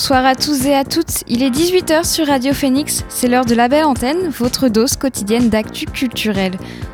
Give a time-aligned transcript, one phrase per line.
[0.00, 3.54] Bonsoir à tous et à toutes, il est 18h sur Radio Phoenix, c'est l'heure de
[3.54, 6.52] la belle antenne, votre dose quotidienne d'actu culturel.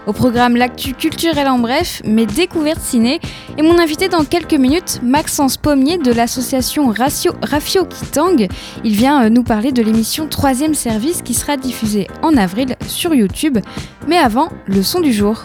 [0.08, 3.20] Au programme l'actu culturel en bref, mes découvertes ciné,
[3.56, 8.48] et mon invité dans quelques minutes, Maxence Pommier de l'association Rafio Kitang.
[8.82, 13.14] Il vient euh, nous parler de l'émission Troisième Service qui sera diffusée en avril sur
[13.14, 13.58] YouTube.
[14.08, 15.44] Mais avant, le son du jour.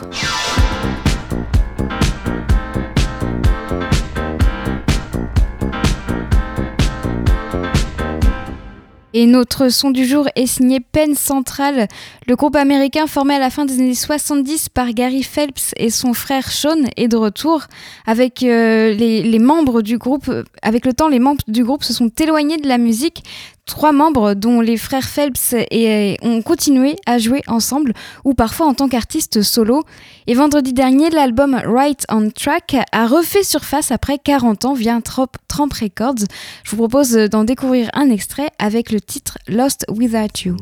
[9.13, 11.87] Et notre son du jour est signé Penn Central,
[12.27, 16.13] le groupe américain formé à la fin des années 70 par Gary Phelps et son
[16.13, 17.63] frère Sean est de retour.
[18.05, 20.31] Avec euh, les, membres du groupe,
[20.61, 23.23] avec le temps, les membres du groupe se sont éloignés de la musique.
[23.65, 27.93] Trois membres, dont les frères Phelps, et, euh, ont continué à jouer ensemble
[28.25, 29.83] ou parfois en tant qu'artistes solo.
[30.27, 35.73] Et vendredi dernier, l'album Right on Track a refait surface après 40 ans via Tramp
[35.73, 36.25] Records.
[36.63, 40.57] Je vous propose d'en découvrir un extrait avec le titre Lost Without You.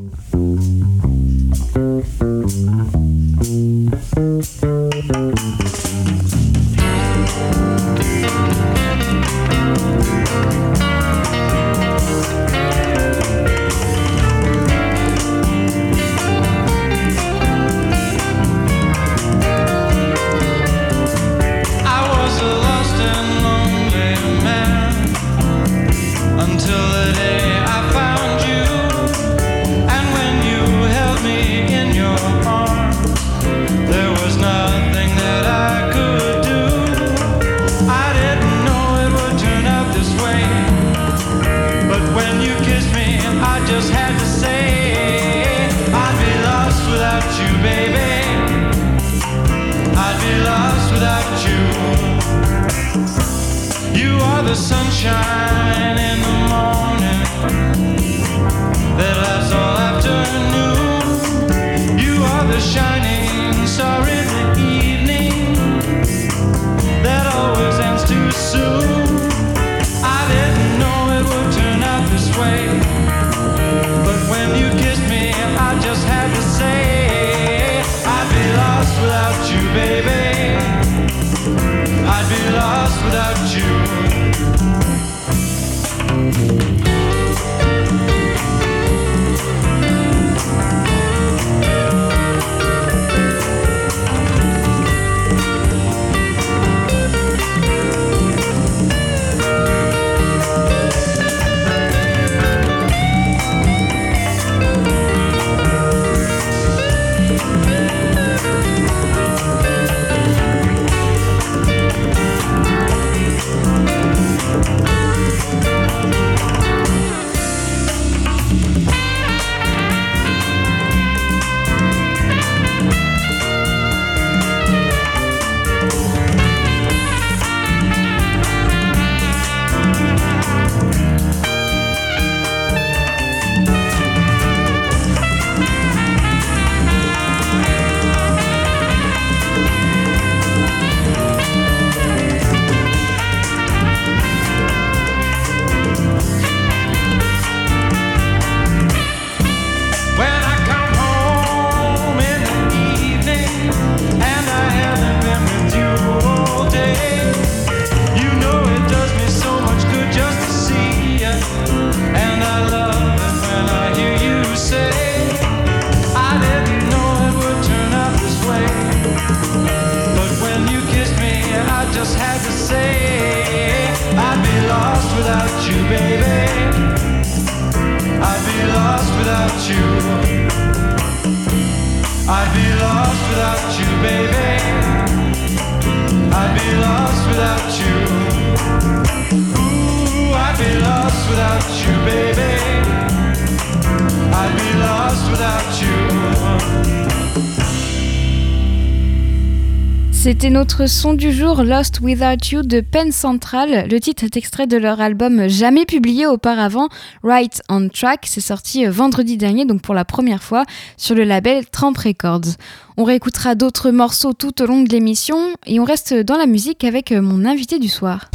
[200.59, 203.87] Notre son du jour Lost Without You de Penn Central.
[203.89, 206.89] Le titre est extrait de leur album jamais publié auparavant,
[207.23, 208.25] Right on Track.
[208.25, 210.65] C'est sorti euh, vendredi dernier, donc pour la première fois,
[210.97, 212.57] sur le label Tramp Records.
[212.97, 216.83] On réécoutera d'autres morceaux tout au long de l'émission et on reste dans la musique
[216.83, 218.29] avec euh, mon invité du soir.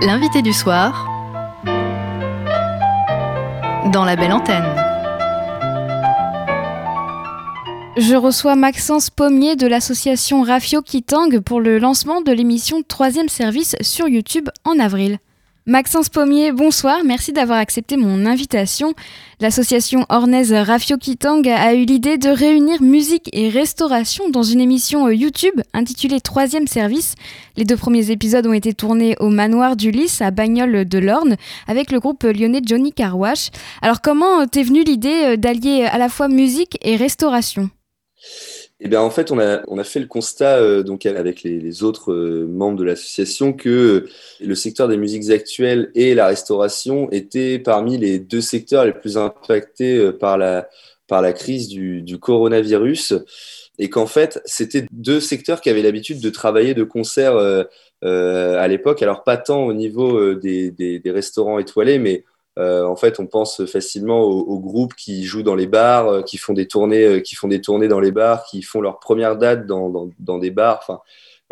[0.00, 1.06] L'invité du soir
[3.92, 4.85] dans la belle antenne.
[7.96, 13.74] Je reçois Maxence Pommier de l'association Rafio Kitang pour le lancement de l'émission Troisième Service
[13.80, 15.18] sur YouTube en avril.
[15.64, 18.92] Maxence Pommier, bonsoir, merci d'avoir accepté mon invitation.
[19.40, 25.08] L'association ornaise Rafio Kitang a eu l'idée de réunir musique et restauration dans une émission
[25.08, 27.14] YouTube intitulée Troisième Service.
[27.56, 31.36] Les deux premiers épisodes ont été tournés au manoir du Lys à Bagnoles de l'Orne
[31.66, 33.48] avec le groupe lyonnais Johnny Carwash.
[33.80, 37.70] Alors comment t'es venue l'idée d'allier à la fois musique et restauration?
[38.78, 41.82] Eh bien, en fait, on a, on a fait le constat euh, donc avec les,
[41.82, 44.06] autres euh, membres de l'association que
[44.40, 49.16] le secteur des musiques actuelles et la restauration étaient parmi les deux secteurs les plus
[49.16, 50.68] impactés euh, par la,
[51.08, 53.14] par la crise du, du coronavirus
[53.78, 57.36] et qu'en fait, c'était deux secteurs qui avaient l'habitude de travailler de concert
[58.02, 59.02] à l'époque.
[59.02, 62.24] Alors, pas tant au niveau des, des, des restaurants étoilés, mais
[62.58, 66.38] euh, en fait, on pense facilement aux, groupes qui jouent dans les bars, euh, qui
[66.38, 69.36] font des tournées, euh, qui font des tournées dans les bars, qui font leur première
[69.36, 70.78] date dans, dans, dans des bars.
[70.82, 71.00] Enfin,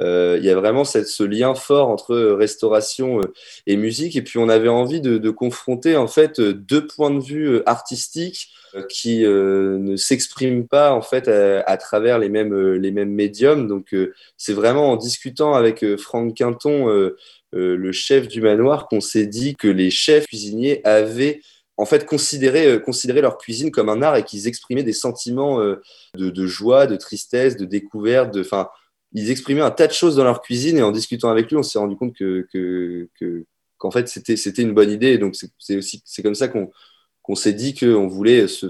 [0.01, 3.21] il y a vraiment cette, ce lien fort entre restauration
[3.67, 4.17] et musique.
[4.17, 8.49] Et puis, on avait envie de, de confronter en fait deux points de vue artistiques
[8.89, 13.69] qui ne s'expriment pas en fait à, travers les mêmes les mêmes médiums.
[13.69, 13.95] Donc,
[14.37, 17.13] c'est vraiment en discutant avec Franck Quinton
[17.55, 21.41] euh, le chef du manoir qu'on s'est dit que les chefs cuisiniers avaient
[21.77, 25.81] en fait considéré, euh, leur cuisine comme un art et qu'ils exprimaient des sentiments euh,
[26.17, 28.45] de, joie, de tristesse, de découverte, de,
[29.13, 31.63] ils exprimaient un tas de choses dans leur cuisine et en discutant avec lui, on
[31.63, 33.09] s'est rendu compte que,
[33.79, 35.19] qu'en fait c'était, une bonne idée.
[35.19, 38.67] donc c'est, aussi c'est comme ça qu'on, s'est dit qu'on voulait se,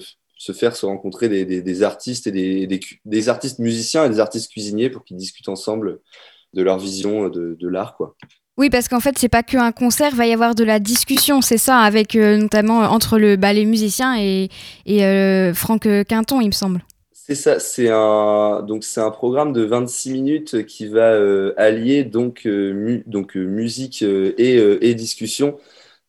[0.52, 5.16] faire se rencontrer des, artistes et des, artistes musiciens et des artistes cuisiniers pour qu'ils
[5.16, 6.00] discutent ensemble
[6.52, 7.96] de leur vision de, de l'art.
[8.56, 11.40] Oui, parce qu'en fait, c'est pas qu'un concert, il va y avoir de la discussion,
[11.40, 14.48] c'est ça, avec euh, notamment entre le, bah, les musiciens et,
[14.88, 16.84] euh, Franck Quinton, il me semble.
[17.12, 22.04] C'est ça, c'est un, donc c'est un programme de 26 minutes qui va euh, allier
[22.04, 25.56] donc, musique et discussion.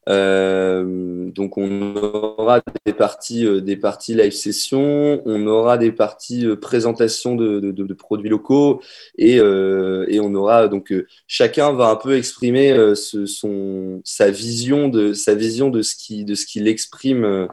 [0.07, 6.45] Euh, donc on aura des parties, euh, des parties live session, on aura des parties
[6.45, 8.81] euh, présentation de, de, de, produits locaux
[9.17, 10.93] et, et, on aura donc
[11.27, 16.23] chacun va un peu exprimer ce, son, sa vision de sa vision de ce qui
[16.23, 17.47] de ce qu'il exprime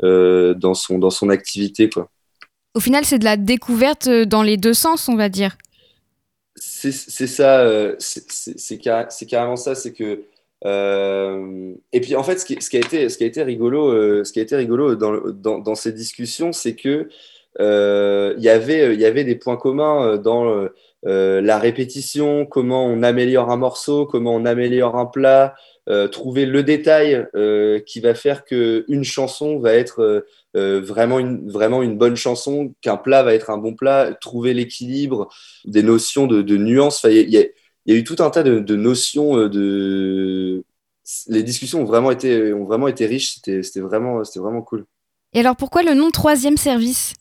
[0.00, 2.10] dans son dans son activité quoi.
[2.74, 5.56] Au final, c'est de la découverte dans les deux sens, on va dire.
[6.54, 7.66] C'est ça,
[7.98, 8.78] c'est
[9.26, 10.22] carrément ça, c'est que
[10.64, 14.24] euh, et puis en fait, ce qui, a été, ce qui a été rigolo, euh,
[14.24, 17.08] ce qui a été rigolo dans, ces discussions, c'est que
[17.60, 20.68] euh, y avait, il y avait des points communs dans
[21.04, 25.54] la répétition, comment on améliore un morceau, comment on améliore un plat,
[26.10, 27.26] trouver le détail
[27.86, 30.24] qui va faire que une chanson va être
[30.54, 35.28] vraiment une vraiment une bonne chanson, qu'un plat va être un bon plat, trouver l'équilibre,
[35.64, 37.06] des notions de, nuances.
[37.88, 40.62] Il y a eu tout un tas de, notions euh, de.
[41.28, 43.36] Les discussions ont vraiment été, ont vraiment été riches.
[43.42, 44.84] C'était vraiment, vraiment cool.
[45.32, 47.14] Et alors, pourquoi le nom troisième service?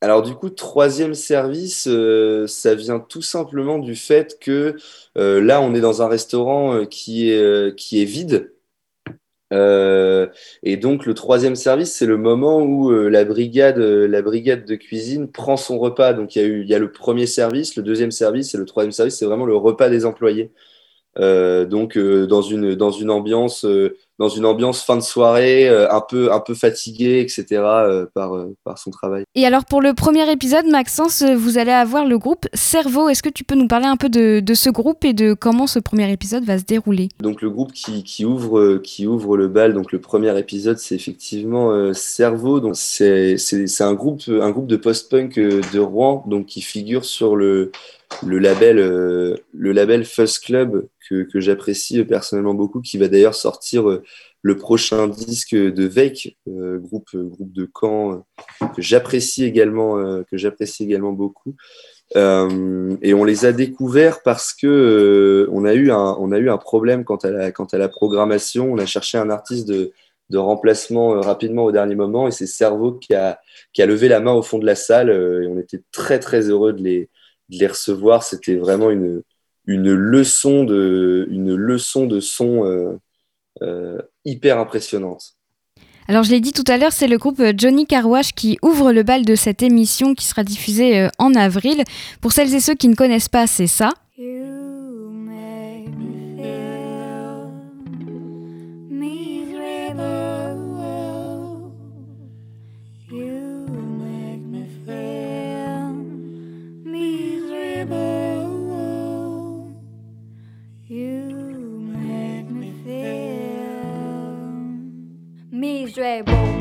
[0.00, 4.76] Alors du coup, troisième service, euh, ça vient tout simplement du fait que
[5.18, 8.51] euh, là, on est dans un restaurant qui, est, qui est vide.
[9.52, 10.28] Euh,
[10.62, 14.64] et donc le troisième service, c'est le moment où euh, la brigade, euh, la brigade
[14.64, 16.14] de cuisine prend son repas.
[16.14, 18.58] Donc il y a eu, il y a le premier service, le deuxième service et
[18.58, 20.52] le troisième service, c'est vraiment le repas des employés.
[21.16, 23.66] donc dans une dans une ambiance
[24.22, 27.44] dans une ambiance fin de soirée, euh, un peu, un peu fatigué, etc.
[27.50, 29.24] Euh, par, euh, par son travail.
[29.34, 33.08] Et alors pour le premier épisode, Maxence, vous allez avoir le groupe Cerveau.
[33.08, 35.66] Est-ce que tu peux nous parler un peu de, de, ce groupe et de comment
[35.66, 37.08] ce premier épisode va se dérouler?
[37.18, 40.94] Donc le groupe qui, qui, ouvre, qui ouvre le bal, donc le premier épisode, c'est
[40.94, 42.60] effectivement Cerveau.
[42.60, 43.36] Donc c'est,
[43.80, 47.72] un groupe, un groupe de post-punk de Rouen, donc qui figure sur le
[48.24, 54.00] le label, le label Fuzz Club que, j'apprécie personnellement beaucoup, qui va d'ailleurs sortir
[54.42, 58.24] le prochain disque de Veik, euh, groupe, groupe de Caen
[58.62, 60.36] euh, que j'apprécie également, euh, que
[60.82, 61.54] également beaucoup.
[62.14, 66.58] et on les a découverts parce que on a eu un, on a eu un
[66.58, 68.72] problème quant à la, quant à la programmation.
[68.72, 69.92] On a cherché un artiste de,
[70.30, 72.28] de remplacement rapidement au dernier moment.
[72.28, 73.40] Et c'est Cerveau qui a,
[73.72, 75.10] qui a levé la main au fond de la salle.
[75.10, 77.08] et on était très, très heureux de les,
[77.48, 78.24] de les recevoir.
[78.24, 79.22] C'était vraiment une,
[79.66, 82.98] une, leçon de, une leçon de son
[84.24, 85.34] hyper impressionnante.
[86.08, 89.04] Alors je l'ai dit tout à l'heure, c'est le groupe Johnny Carwash qui ouvre le
[89.04, 91.84] bal de cette émission qui sera diffusée en avril.
[92.20, 93.90] Pour celles et ceux qui ne connaissent pas, c'est ça.
[116.12, 116.51] label.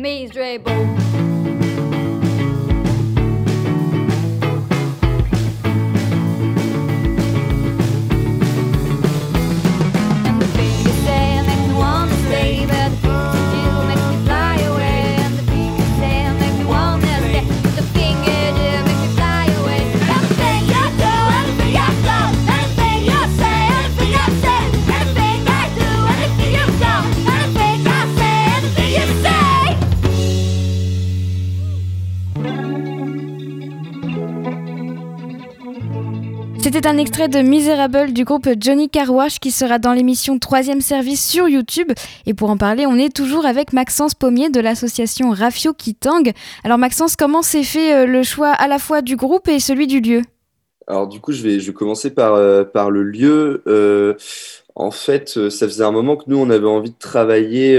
[0.00, 1.29] Miserable.
[36.80, 41.22] C'était un extrait de Miserable du groupe Johnny Carwash qui sera dans l'émission Troisième Service
[41.22, 41.92] sur YouTube.
[42.24, 46.32] Et pour en parler, on est toujours avec Maxence Pommier de l'association Rafio Kitang.
[46.64, 49.88] Alors Maxence, comment s'est fait euh, le choix à la fois du groupe et celui
[49.88, 50.22] du lieu?
[50.86, 53.62] Alors du coup, je vais, commencer par, euh, par le lieu.
[53.66, 54.14] Euh,
[54.74, 57.76] en fait, ça faisait un moment que nous, on avait envie de travailler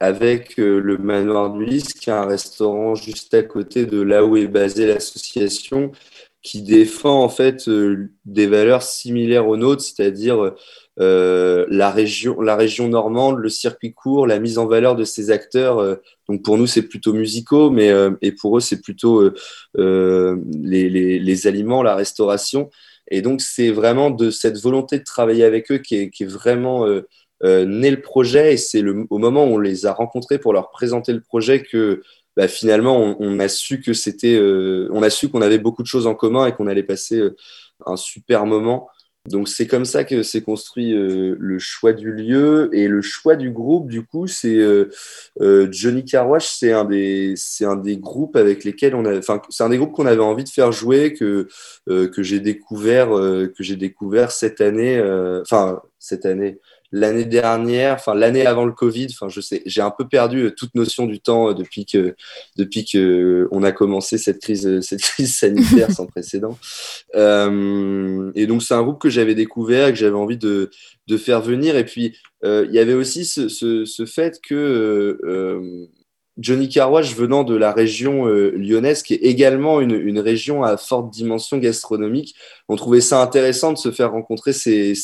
[0.00, 4.36] avec le Manoir du Lys, qui est un restaurant juste à côté de là où
[4.36, 5.92] est basée l'association
[6.44, 10.52] qui défend en fait euh, des valeurs similaires aux nôtres, c'est-à-dire
[11.00, 15.30] euh, la région, la région normande, le circuit court, la mise en valeur de ces
[15.30, 15.78] acteurs.
[15.78, 15.96] Euh,
[16.28, 19.22] donc pour nous c'est plutôt musicaux, mais et pour eux c'est plutôt
[19.74, 22.70] les, les, les, aliments, la restauration.
[23.10, 26.26] Et donc c'est vraiment de cette volonté de travailler avec eux qui est, qui est
[26.26, 26.86] vraiment
[27.42, 28.54] né le projet.
[28.54, 32.02] Et c'est au moment où on les a rencontrés pour leur présenter le projet que
[32.36, 35.86] bah, finalement, on, a su que c'était, euh, on a su qu'on avait beaucoup de
[35.86, 37.36] choses en commun et qu'on allait passer euh,
[37.86, 38.88] un super moment.
[39.26, 43.36] Donc c'est comme ça que s'est construit euh, le choix du lieu et le choix
[43.36, 43.88] du groupe.
[43.88, 44.60] Du coup, c'est
[45.70, 49.64] Johnny Carwash, c'est un des, c'est un des groupes avec lesquels on a, enfin c'est
[49.64, 51.48] un des groupes qu'on avait envie de faire jouer que
[51.86, 55.00] que j'ai découvert que j'ai découvert cette année,
[55.40, 56.58] enfin cette année
[56.94, 60.50] l'année dernière, enfin l'année avant le Covid, enfin je sais, j'ai un peu perdu euh,
[60.52, 62.14] toute notion du temps euh, depuis que
[62.56, 66.56] depuis que euh, on a commencé cette crise cette crise sanitaire sans précédent.
[67.12, 70.70] et donc c'est un groupe que j'avais découvert, que j'avais envie de
[71.08, 71.76] de faire venir.
[71.76, 75.18] Et puis il y avait aussi ce, ce, ce fait que
[76.38, 80.76] Johnny Carwash venant de la région euh, lyonnaise, qui est également une, une, région à
[80.76, 82.34] forte dimension gastronomique,
[82.68, 84.94] on trouvait ça intéressant de se faire rencontrer, ces,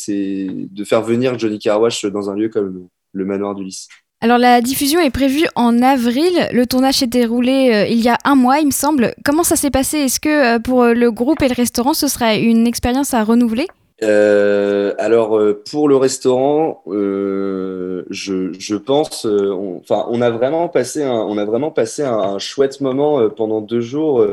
[0.49, 3.87] de faire venir Johnny Carwash dans un lieu comme le, manoir du Lys.
[4.19, 8.17] Alors la diffusion est prévue en avril, le tournage s'est déroulé euh, il y a
[8.23, 9.13] un mois il me semble.
[9.25, 9.97] Comment ça s'est passé?
[9.97, 13.67] Est-ce que euh, pour le groupe et le restaurant ce serait une expérience à renouveler?
[14.03, 21.03] Euh, alors euh, pour le restaurant, euh, je, je, pense, enfin on, a vraiment passé
[21.03, 24.25] un, on a vraiment passé un, chouette moment pendant deux jours,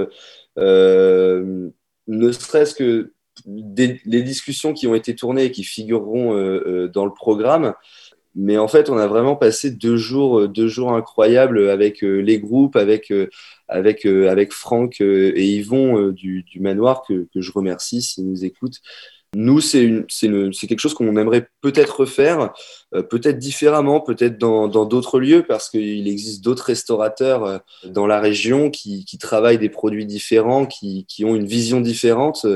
[0.57, 3.13] ne serait-ce que
[3.47, 6.33] les discussions qui ont été tournées et qui figureront
[6.89, 7.75] dans le programme.
[8.35, 12.77] Mais en fait, on a vraiment passé deux jours, deux jours incroyables avec les groupes,
[12.77, 13.13] avec
[13.69, 18.81] avec avec Franck et Yvon du, du manoir que, que je remercie s'ils nous écoutent.
[19.35, 22.53] Nous, c'est quelque chose qu'on aimerait peut-être refaire,
[22.95, 28.21] euh, peut-être différemment, peut-être dans d'autres lieux, parce qu'il existe d'autres restaurateurs euh, dans la
[28.21, 32.47] région qui, qui, travaillent des produits différents, qui, qui, ont une vision différente.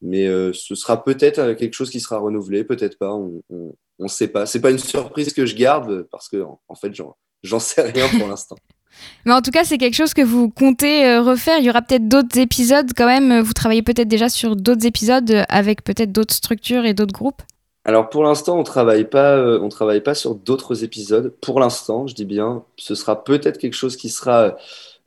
[0.00, 3.12] Mais ce sera peut-être quelque chose qui sera renouvelé, peut-être pas.
[3.12, 3.42] On
[3.98, 4.46] ne sait pas.
[4.46, 6.92] C'est pas une surprise que je garde parce que en, fait,
[7.42, 8.56] j'en sais rien pour l'instant.
[9.24, 11.58] Mais en tout cas, c'est quelque chose que vous comptez refaire.
[11.58, 13.40] Il y aura peut-être d'autres épisodes quand même.
[13.40, 17.42] Vous travaillez peut-être déjà sur d'autres épisodes avec peut-être d'autres structures et d'autres groupes
[17.84, 21.34] alors pour l'instant, on travaille pas, euh, on travaille pas sur d'autres épisodes.
[21.40, 24.56] Pour l'instant, je dis bien, ce sera peut-être quelque chose qui sera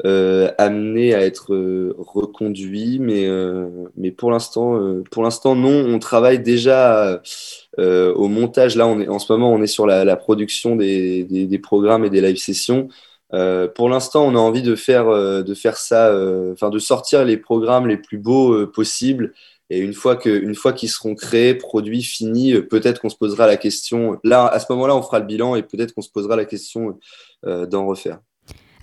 [0.06, 3.28] euh, amené à être euh, reconduit, mais
[3.96, 4.78] mais pour l'instant,
[5.10, 5.86] pour l'instant non.
[5.88, 7.22] On travaille déjà
[7.78, 8.76] au montage.
[8.76, 12.10] Là, on est en ce moment, on est sur la, production des, des, programmes et
[12.10, 12.90] des live sessions.
[13.32, 16.16] Pour l'instant, on a envie de faire de faire ça,
[16.52, 19.34] enfin de sortir les programmes les plus beaux possibles
[19.70, 23.18] et une fois que, une fois qu'ils seront créés, produits, finis, euh, peut-être qu'on se
[23.18, 24.20] posera la question.
[24.24, 27.00] Là, à ce moment-là, on fera le bilan et peut-être qu'on se posera la question
[27.46, 28.20] euh, d'en refaire.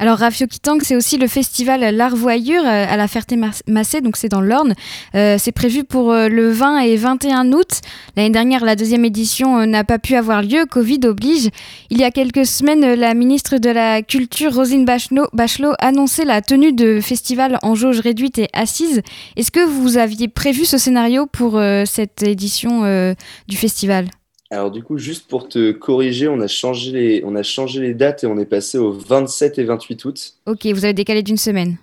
[0.02, 4.40] Alors Rafio Kitang, c'est aussi le festival L'Arvoyure euh, à la Ferté-Massé, donc c'est dans
[4.40, 4.74] l'Orne.
[5.14, 7.82] Euh, c'est prévu pour euh, le 20 et 21 août.
[8.16, 11.50] L'année dernière, la deuxième édition n'a pas pu avoir lieu, Covid oblige.
[11.90, 16.72] Il y a quelques semaines, la ministre de la Culture, Rosine Bachelot, annonçait la tenue
[16.72, 19.02] de festival en jauge réduite et assise.
[19.36, 23.14] Est-ce que vous aviez prévu ce scénario pour cette édition
[23.46, 24.08] du festival?
[24.52, 27.94] Alors du coup, juste pour te corriger, on a changé les, on a changé les
[27.94, 30.34] dates et on est passé au 27 et 28 août.
[30.44, 31.78] Ok, vous avez décalé d'une semaine.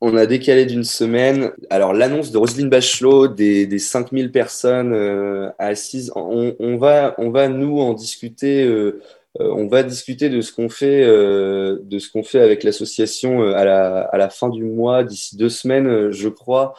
[0.00, 1.52] On a décalé d'une semaine.
[1.68, 7.48] Alors l'annonce de Roselyne Bachelot des, des 5000 personnes euh, assises, on, va, on va
[7.48, 8.64] nous en discuter.
[8.64, 9.02] Euh,
[9.40, 13.66] euh, on va discuter de ce qu'on fait, de ce qu'on fait avec l'association à
[13.66, 16.74] la, à la fin du mois, d'ici deux semaines, je crois.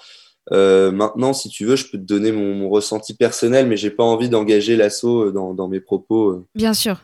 [0.51, 4.03] Euh, maintenant, si tu veux, je peux te donner mon, ressenti personnel, mais j'ai pas
[4.03, 6.29] envie d'engager l'assaut euh, dans, mes propos.
[6.29, 6.45] Euh.
[6.55, 7.01] Bien sûr.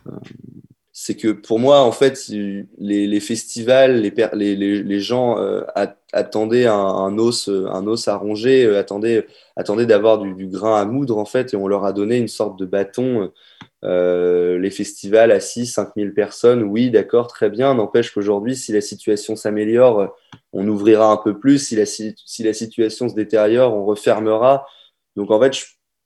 [0.92, 2.30] c'est que pour moi, en fait,
[2.78, 5.38] les, festivals, les, les, gens
[6.14, 11.18] attendaient un, os, un os à ronger, attendaient, attendaient d'avoir du, du, grain à moudre,
[11.18, 13.32] en fait, et on leur a donné une sorte de bâton
[13.84, 17.74] euh, les festivals à 6, 5 000 personnes, oui, d'accord, très bien.
[17.74, 20.16] N'empêche qu'aujourd'hui, si la situation s'améliore,
[20.54, 21.60] on ouvrira un peu plus.
[21.60, 24.66] Si la, si la situation se détériore, on refermera.
[25.16, 25.56] Donc en fait,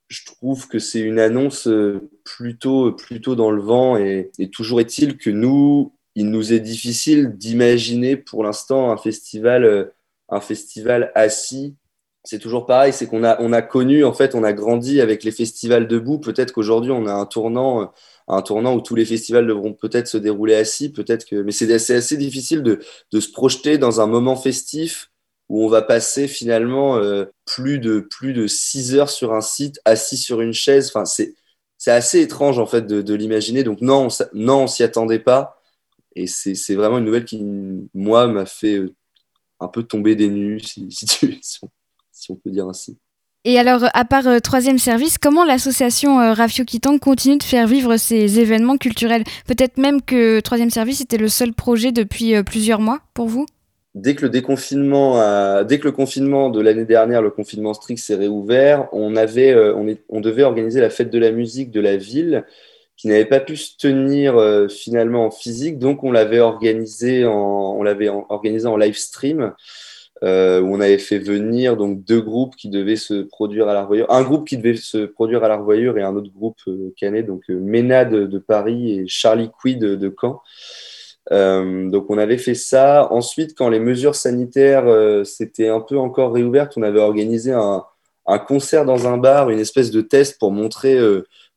[0.08, 3.98] je, trouve que c'est une annonce euh, plutôt, plutôt dans le vent.
[3.98, 9.66] Et, et toujours est-il que nous, il nous est difficile d'imaginer pour l'instant un festival,
[9.66, 9.94] euh,
[10.30, 11.76] un festival assis
[12.26, 15.24] c'est toujours pareil, c'est qu'on a, on a connu, en fait, on a grandi avec
[15.24, 16.20] les festivals debout.
[16.20, 17.94] Peut-être qu'aujourd'hui, on a un tournant,
[18.28, 20.92] un tournant où tous les festivals devront peut-être se dérouler assis.
[20.92, 22.80] Peut-être que, mais c'est assez, difficile de,
[23.12, 25.12] de, se projeter dans un moment festif
[25.50, 29.80] où on va passer finalement euh, plus de plus de six heures sur un site,
[29.86, 30.90] assis sur une chaise.
[30.90, 31.36] Enfin, c'est
[31.78, 33.64] c'est assez étrange en fait de, l'imaginer.
[33.64, 35.62] Donc non, on, non, on s'y attendait pas.
[36.16, 37.44] Et c'est vraiment une nouvelle qui,
[37.94, 38.96] moi, m'a fait euh,
[39.60, 40.62] un peu tomber des nues,
[42.34, 42.98] peut dire ainsi.
[43.48, 47.68] Et alors, à part euh, Troisième Service, comment l'association euh, Rafio Kitang continue de faire
[47.68, 49.24] vivre ces événements culturels?
[49.46, 53.46] Peut-être même que Troisième Service était le seul projet depuis euh, plusieurs mois pour vous?
[53.94, 58.16] Dès que le déconfinement, dès que le confinement de l'année dernière, le confinement strict s'est
[58.16, 61.96] réouvert, on avait, on, est, on, devait organiser la fête de la musique de la
[61.96, 62.44] ville,
[62.98, 64.36] qui n'avait pas pu se tenir
[64.70, 69.54] finalement en physique, donc on l'avait organisé en, on l'avait organisé en live stream.
[70.24, 74.10] Euh, où on avait fait venir donc deux groupes qui devaient se produire à l'Arvoyure,
[74.10, 77.42] un groupe qui devait se produire à l'Arvoyure et un autre groupe euh, canet, donc
[77.50, 80.42] euh, Ménade de Paris et Charlie Quid de, Caen.
[81.30, 83.12] donc on avait fait ça.
[83.12, 84.86] Ensuite, quand les mesures sanitaires
[85.26, 87.84] s'étaient un peu encore réouvertes, on avait organisé un,
[88.48, 90.98] concert dans un bar, une espèce de test pour montrer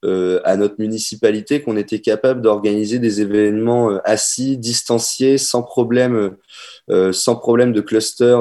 [0.05, 6.37] euh, à notre municipalité qu'on était capable d'organiser des événements euh, assis, distanciés, sans problème,
[6.89, 8.39] euh, sans problème de cluster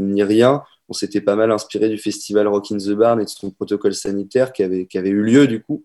[0.00, 0.62] ni rien.
[0.88, 3.92] On s'était pas mal inspiré du festival Rock in the Barn et de son protocole
[3.92, 5.82] sanitaire qui avait, qui avait eu lieu du coup.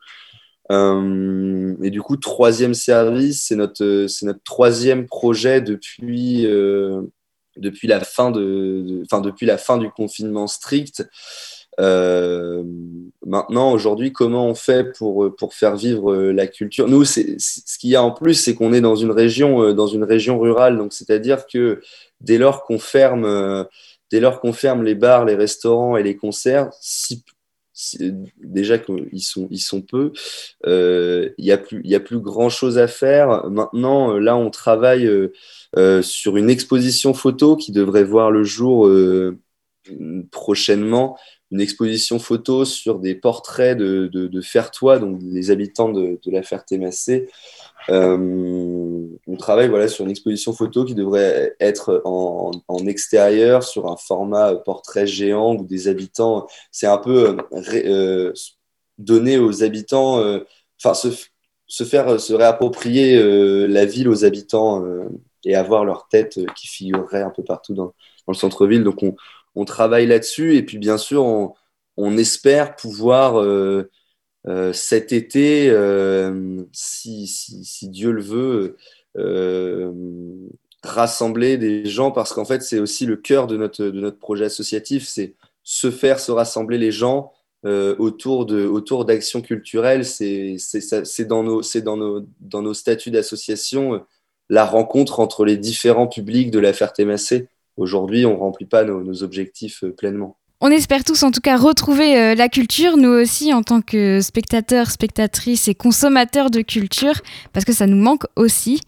[0.70, 6.44] et du coup, troisième service, c'est notre, c'est notre troisième projet depuis,
[7.58, 11.04] depuis, la fin de, depuis la fin du confinement strict.
[11.80, 12.64] Euh,
[13.26, 16.88] maintenant, aujourd'hui, comment on fait pour, pour faire vivre euh, la culture?
[16.88, 19.88] Nous, ce qu'il y a en plus, c'est qu'on est dans une région, euh, dans
[19.88, 20.78] une région rurale.
[20.78, 21.82] Donc, c'est-à-dire que
[22.20, 23.68] dès lors qu'on ferme,
[24.12, 27.24] dès lors qu'on ferme les bars, les restaurants et les concerts, si,
[28.38, 30.12] déjà qu'ils sont, ils sont peu,
[30.66, 33.50] il n'y a plus, a plus grand chose à faire.
[33.50, 35.10] Maintenant, là, on travaille
[36.04, 38.88] sur une exposition photo qui devrait voir le jour
[40.30, 41.18] prochainement
[41.52, 46.32] une exposition photo sur des portraits de, de, de Fertois, donc les habitants de, de
[46.32, 47.30] la Ferté-Massé.
[47.90, 52.52] Euh, on travaille voilà, sur une exposition photo qui devrait être en,
[52.88, 58.34] extérieur, sur un format portrait géant où des habitants, c'est un peu euh,
[58.98, 60.40] donner aux habitants, euh,
[60.82, 61.10] enfin se,
[61.68, 65.10] se, faire se réapproprier euh, la ville aux habitants euh,
[65.44, 67.94] et avoir leur tête qui figurerait un peu partout dans, dans
[68.28, 68.84] le centre-ville.
[68.84, 69.16] Donc on,
[69.56, 70.56] on travaille là-dessus.
[70.56, 71.24] Et puis, bien sûr,
[71.98, 73.90] on, espère pouvoir euh,
[74.48, 78.78] euh, cet été, euh, si, Dieu le veut,
[80.84, 85.36] rassembler des gens parce qu'en fait, c'est aussi le cœur de notre, projet associatif, c'est
[85.64, 87.34] se faire se rassembler les gens
[87.64, 90.06] autour d'actions culturelles.
[90.06, 90.58] C'est
[91.26, 94.04] dans nos statuts d'association
[94.50, 97.48] la rencontre entre les différents publics de la Ferté-Massé
[97.82, 100.38] aujourd'hui, on ne remplit pas nos, objectifs euh, pleinement.
[100.62, 104.22] On espère tous en tout cas retrouver euh, la culture, nous aussi en tant que
[104.22, 107.16] spectateurs, spectatrices et consommateurs de culture,
[107.52, 108.80] parce que ça nous manque aussi.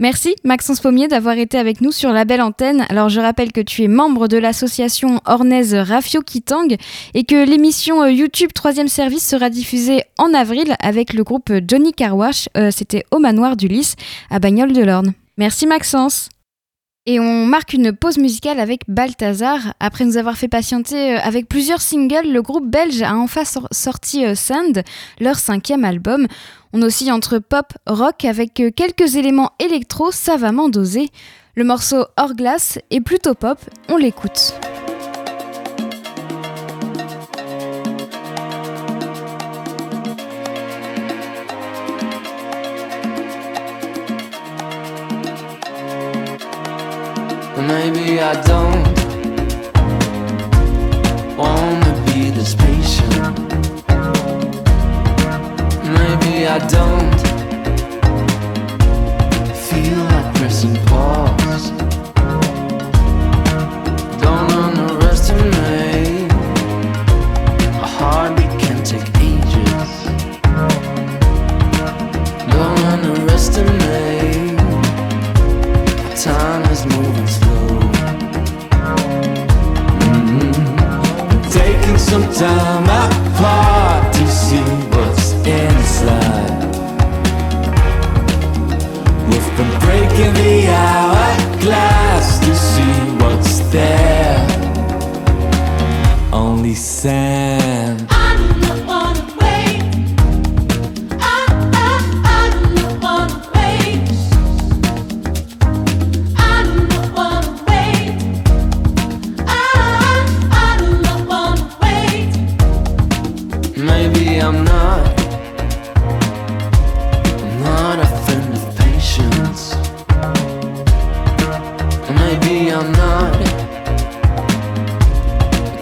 [0.00, 2.86] Merci Maxence Pommier d'avoir été avec nous sur la belle antenne.
[2.88, 6.76] Alors je rappelle que tu es membre de l'association ornaise Rafio Kitang
[7.14, 11.92] et que l'émission euh, YouTube 3 service sera diffusée en avril avec le groupe Johnny
[11.92, 12.48] Carwash.
[12.70, 13.96] C'était au manoir du Lys
[14.30, 15.14] à Bagnoles de l'Orne.
[15.36, 16.28] Merci Maxence.
[17.10, 19.72] Et on marque une pause musicale avec Balthazar.
[19.80, 24.26] Après nous avoir fait patienter euh, avec plusieurs singles, le groupe belge a enfin sorti
[24.26, 24.82] euh, Sand,
[25.18, 26.26] leur cinquième album.
[26.74, 31.08] On oscille entre pop, rock avec euh, quelques éléments électro savamment dosés.
[31.54, 34.52] Le morceau Hors glace est plutôt pop, on l'écoute.
[47.68, 48.82] Maybe I don't
[51.36, 53.14] wanna be this patient.
[55.98, 57.20] Maybe I don't
[59.66, 61.27] feel like pressing pause.
[82.08, 86.64] Taking some time apart to see what's inside.
[89.28, 94.46] We've been breaking the hourglass to see what's there.
[96.32, 98.17] Only sand.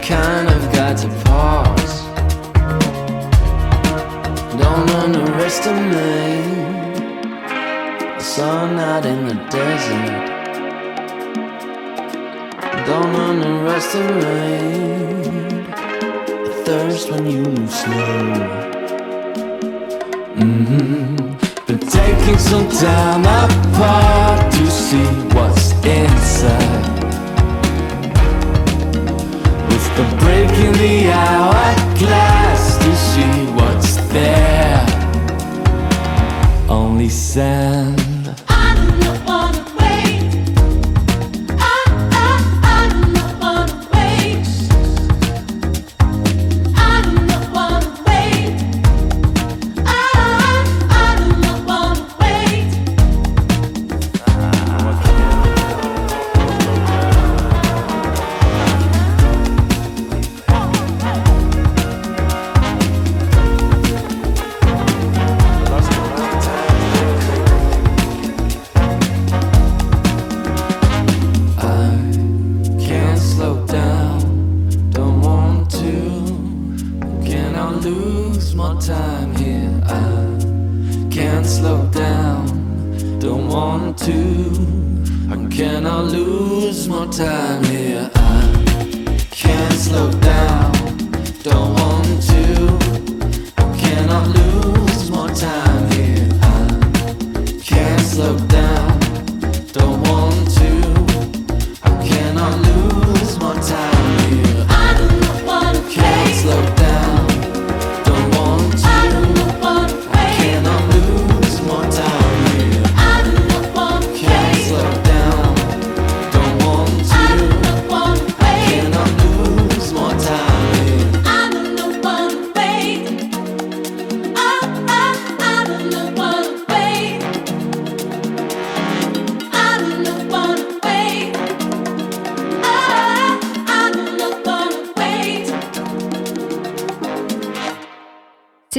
[0.06, 2.04] Kind of guy to pause.
[4.56, 6.94] Don't underestimate
[8.16, 10.26] the sun out in the desert.
[12.86, 15.66] Don't underestimate
[16.44, 18.76] the thirst when you move slow.
[20.36, 21.16] Mm-hmm.
[21.66, 26.95] Been taking some time apart to see what's inside.
[30.46, 34.86] Breaking the hourglass to see what's there.
[36.68, 38.05] Only sand.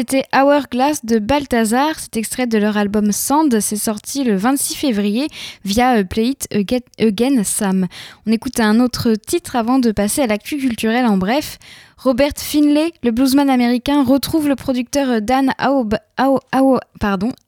[0.10, 5.28] C'était Hourglass de Balthazar, c'est extrait de leur album Sand, c'est sorti le 26 février
[5.65, 6.48] via Play It
[6.98, 7.88] Again Sam.
[8.26, 11.60] On écoute un autre titre avant de passer à l'actu culturel en bref.
[11.97, 15.51] Robert Finlay, le bluesman américain, retrouve le producteur Dan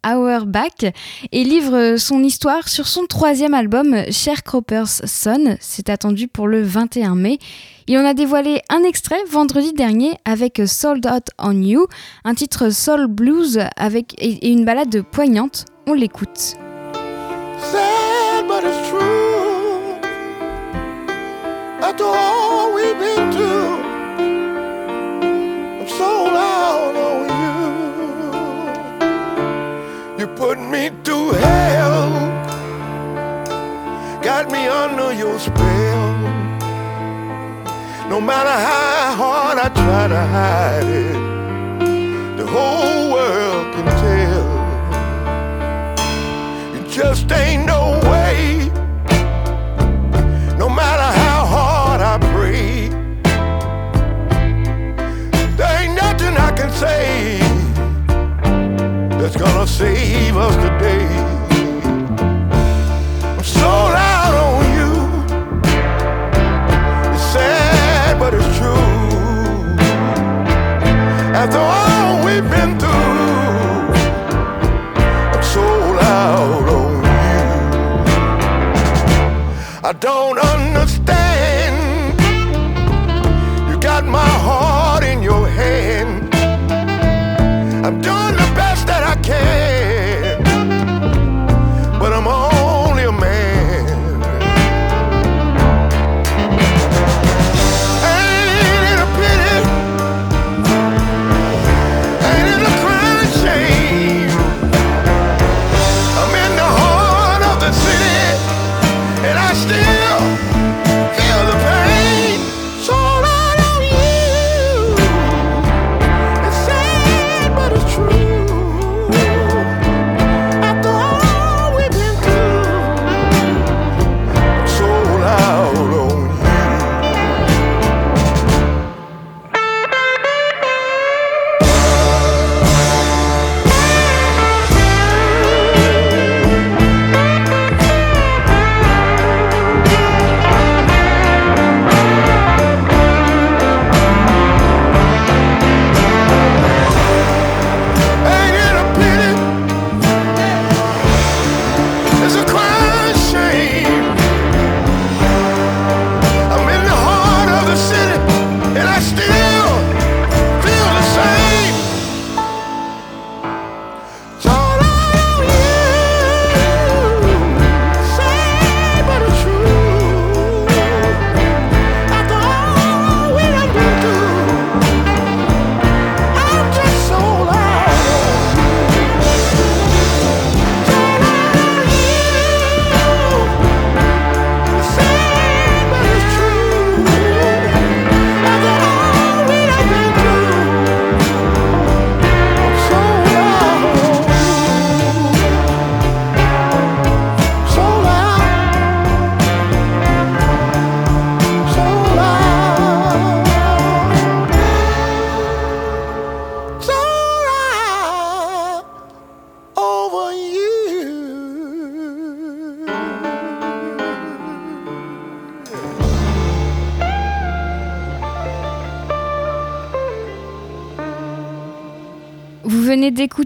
[0.04, 0.84] Auerbach
[1.32, 5.56] et livre son histoire sur son troisième album, Sharecropper's Son.
[5.60, 7.38] C'est attendu pour le 21 mai.
[7.86, 11.86] Il en a dévoilé un extrait vendredi dernier avec Sold Out on You,
[12.24, 15.66] un titre soul blues avec, et une balade poignante.
[15.86, 16.56] On l'écoute.
[26.00, 27.60] Sold out on you.
[30.20, 32.10] You put me through hell,
[34.30, 36.08] got me under your spell.
[38.14, 41.20] No matter how hard I try to hide it,
[42.40, 44.48] the whole world can tell.
[46.78, 48.38] It just ain't no way,
[50.64, 51.19] no matter
[56.60, 57.40] can say
[59.18, 61.08] that's gonna save us today.
[63.38, 64.92] I'm sold out on you.
[67.14, 68.88] It's sad, but it's true.
[71.42, 73.94] After all we've been through,
[75.34, 77.20] I'm sold out on you.
[79.90, 80.69] I don't understand.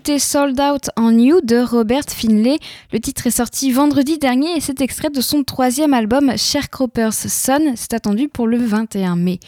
[0.03, 2.57] Venez d'écouter Sold Out on You de Robert Finlay.
[2.91, 7.73] Le titre est sorti vendredi dernier et c'est extrait de son troisième album Sharecropper's Son.
[7.75, 9.39] C'est attendu pour le 21 mai.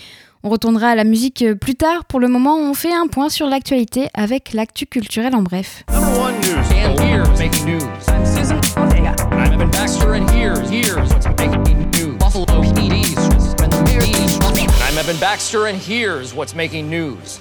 [0.44, 2.06] On retournera à la musique plus tard.
[2.06, 5.84] Pour le moment, on fait un point sur l'actualité avec l'actu culturel en bref.
[5.92, 6.56] Number one news.
[6.72, 7.82] And here's making news?
[8.08, 8.24] I'm
[9.40, 10.70] Evan Baxter, and here's
[15.82, 17.40] here's what's making news?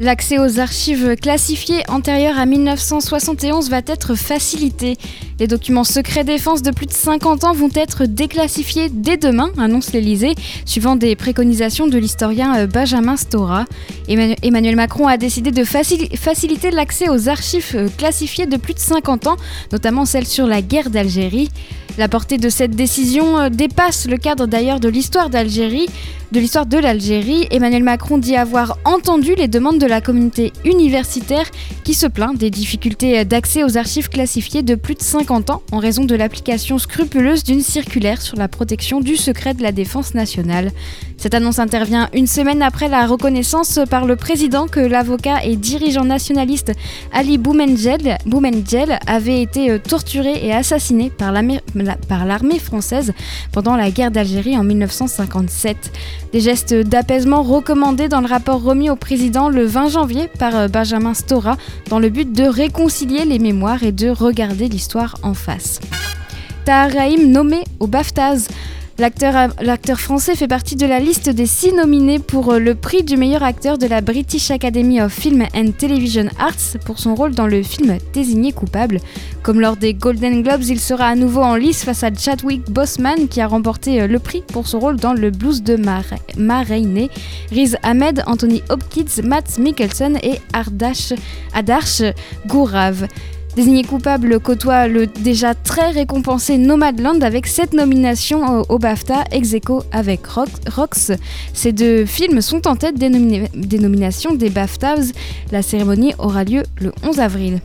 [0.00, 4.96] L'accès aux archives classifiées antérieures à 1971 va être facilité.
[5.38, 9.92] Les documents secrets défense de plus de 50 ans vont être déclassifiés dès demain, annonce
[9.92, 13.66] l'Elysée, suivant des préconisations de l'historien euh, Benjamin Stora.
[14.08, 18.80] Emmanuel Macron a décidé de facil- faciliter l'accès aux archives euh, classifiées de plus de
[18.80, 19.36] 50 ans,
[19.70, 21.50] notamment celles sur la guerre d'Algérie.
[21.98, 25.86] La portée de cette décision euh, dépasse le cadre d'ailleurs de l'histoire d'Algérie.
[26.32, 27.46] de l'histoire de l'Algérie.
[27.52, 31.46] Emmanuel Macron dit avoir entendu les demandes de la communauté universitaire
[31.84, 35.78] qui se plaint des difficultés d'accès aux archives classifiées de plus de 50 ans en
[35.78, 40.70] raison de l'application scrupuleuse d'une circulaire sur la protection du secret de la défense nationale.
[41.16, 46.04] Cette annonce intervient une semaine après la reconnaissance par le président que l'avocat et dirigeant
[46.04, 46.72] nationaliste
[47.12, 53.12] Ali Boumendjel, avait été torturé et assassiné par l'armée française
[53.52, 55.92] pendant la guerre d'Algérie en 1957.
[56.32, 60.68] Des gestes d'apaisement recommandés dans le rapport remis au président le 20 janvier par euh,
[60.68, 61.56] Benjamin Stora
[61.90, 65.80] dans le but de réconcilier les mémoires et de regarder l'histoire en face.
[66.64, 68.46] Tahar nommé au BAFTAs.
[68.96, 73.16] L'acteur français fait partie de la liste des six nominés pour euh, le prix du
[73.16, 77.48] meilleur acteur de la British Academy of Film and Television Arts pour son rôle dans
[77.48, 79.00] le film Désigné coupable.
[79.42, 83.26] Comme lors des Golden Globes, il sera à nouveau en lice face à Chadwick Boseman
[83.26, 87.74] qui a remporté euh, le prix pour son rôle dans le blues de Ma, Riz
[87.82, 91.14] Ahmed, Anthony Hopkins, Matt Mikkelsen et Ardash,
[91.52, 92.02] Adarsh
[92.46, 93.08] Gourav.
[93.56, 99.54] Désigné coupable côtoie le déjà très récompensé Nomadland avec 7 nominations au, BAFTA, ex
[99.92, 101.12] avec Rox.
[101.52, 103.08] Ces deux films sont en tête des,
[103.54, 105.12] des nominations des BAFTAs.
[105.52, 107.60] La cérémonie aura lieu le 11 avril.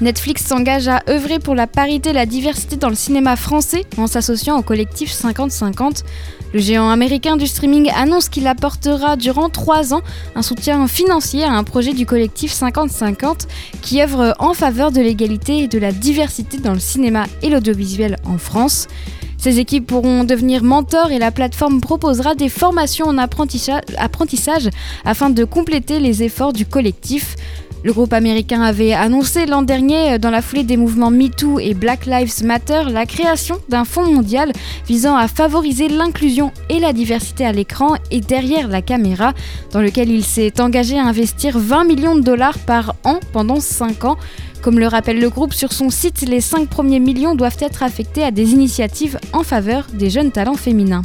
[0.00, 4.06] Netflix s'engage à œuvrer pour la parité et la diversité dans le cinéma français en
[4.06, 6.02] s'associant au collectif 50-50.
[6.54, 10.00] Le géant américain du streaming annonce qu'il apportera durant trois ans
[10.34, 13.46] un soutien financier à un projet du collectif 50-50
[13.82, 18.16] qui œuvre en faveur de l'égalité et de la diversité dans le cinéma et l'audiovisuel
[18.24, 18.86] en France.
[19.36, 24.68] Ces équipes pourront devenir mentors et la plateforme proposera des formations en apprentissage
[25.04, 27.36] afin de compléter les efforts du collectif.
[27.84, 31.74] Le groupe américain avait annoncé l'an dernier, euh, dans la foulée des mouvements MeToo et
[31.74, 34.52] Black Lives Matter, la création d'un fonds mondial
[34.88, 39.32] visant à favoriser l'inclusion et la diversité à l'écran et derrière la caméra,
[39.70, 44.04] dans lequel il s'est engagé à investir 20 millions de dollars par an pendant 5
[44.04, 44.16] ans.
[44.60, 48.24] Comme le rappelle le groupe sur son site, les 5 premiers millions doivent être affectés
[48.24, 51.02] à des initiatives en faveur des jeunes talents féminins.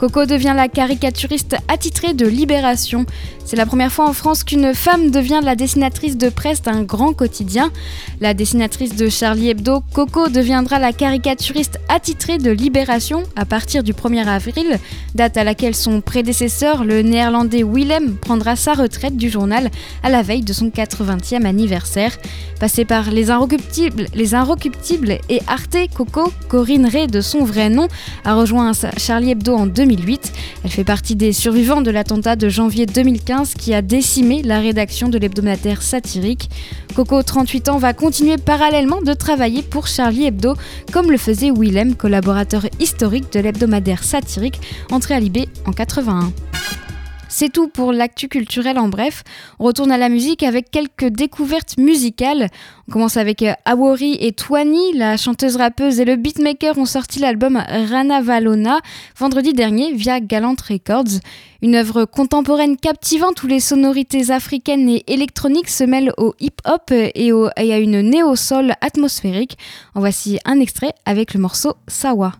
[0.00, 3.04] Coco devient la caricaturiste attitrée de Libération.
[3.44, 7.12] C'est la première fois en France qu'une femme devient la dessinatrice de presse d'un grand
[7.12, 7.70] quotidien.
[8.18, 13.92] La dessinatrice de Charlie Hebdo, Coco, deviendra la caricaturiste attitrée de Libération à partir du
[13.92, 14.78] 1er avril,
[15.14, 19.70] date à laquelle son prédécesseur, le néerlandais Willem, prendra sa retraite du journal
[20.02, 22.16] à la veille de son 80e anniversaire.
[22.58, 27.88] Passée par Les Inrecuptibles, Les Inrecuptibles et Arte, Coco, Corinne Ray de son vrai nom,
[28.24, 29.89] a rejoint Charlie Hebdo en 2000
[30.62, 35.08] elle fait partie des survivants de l'attentat de janvier 2015 qui a décimé la rédaction
[35.08, 36.48] de l'hebdomadaire satirique.
[36.94, 40.54] Coco, 38 ans, va continuer parallèlement de travailler pour Charlie Hebdo,
[40.92, 44.60] comme le faisait Willem, collaborateur historique de l'hebdomadaire satirique,
[44.92, 46.32] entré à Libé en 81.
[47.32, 49.22] C'est tout pour l'actu culturel en bref.
[49.60, 52.48] On retourne à la musique avec quelques découvertes musicales.
[52.88, 57.20] On commence avec euh, Awori et Twani, la chanteuse rappeuse et le beatmaker ont sorti
[57.20, 58.80] l'album Rana Valona
[59.16, 61.20] vendredi dernier via Galant Records.
[61.62, 67.30] Une œuvre contemporaine captivante où les sonorités africaines et électroniques se mêlent au hip-hop et,
[67.30, 69.56] à une néo-soul atmosphérique.
[69.94, 72.32] En voici un extrait avec le morceau Sawa.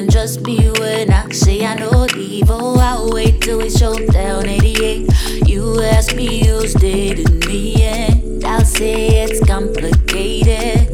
[0.00, 2.78] Can trust me when I say I know the evil.
[2.78, 5.46] I'll wait till we show down 88.
[5.46, 10.88] You ask me who's dating me, and I'll say it's complicated.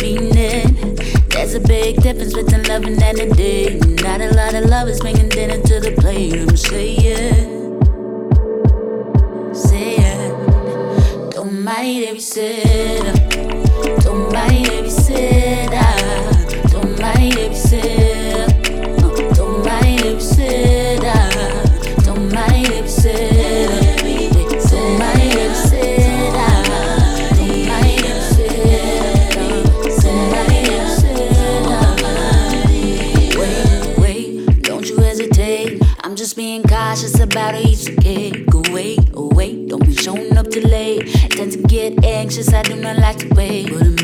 [0.00, 0.96] Meaning,
[1.28, 3.84] there's a big difference between loving and a date.
[4.00, 6.40] Not a lot of lovers making dinner to the plate.
[6.40, 7.52] I'm saying,
[9.52, 14.90] saying, don't mind sit up, don't mind if you
[42.38, 43.95] I do not like to wait.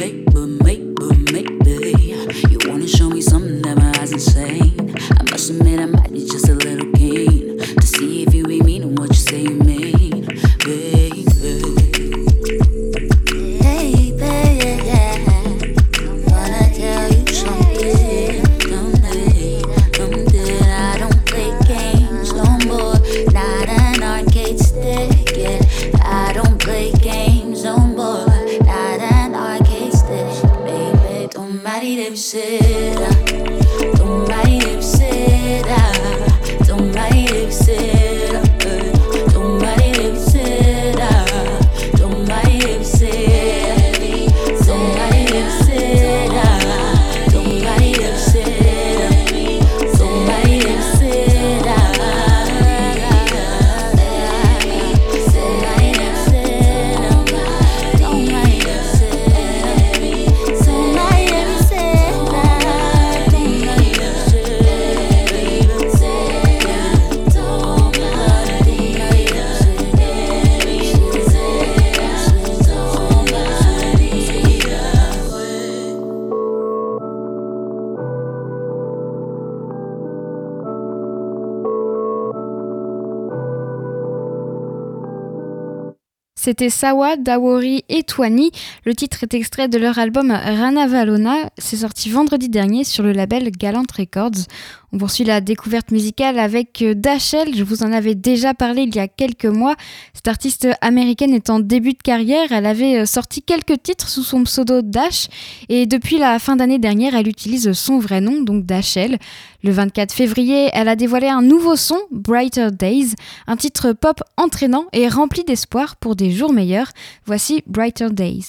[86.45, 88.51] C'était Sawa, Dawori et Twani.
[88.85, 91.37] Le titre est extrait de leur album Rana Valona.
[91.57, 94.49] C'est sorti vendredi dernier sur le label Galant Records.
[94.95, 97.57] On poursuit la découverte musicale avec euh, Dashel.
[97.57, 99.75] Je vous en avais déjà parlé il y a quelques mois.
[100.13, 102.53] Cette artiste américaine est en début de carrière.
[102.53, 105.29] Elle avait euh, sorti quelques titres sous son pseudo Dash.
[105.71, 109.19] Et depuis la fin d'année dernière, elle utilise son vrai nom, donc Dashel.
[109.65, 113.15] Le 24 février, elle a dévoilé un nouveau son, Brighter Days,
[113.47, 116.91] un titre pop entraînant et rempli d'espoir pour des jours meilleurs.
[117.25, 118.49] Voici Brighter Days.